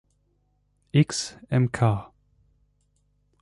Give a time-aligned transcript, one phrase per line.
[0.95, 2.09] X, Mk.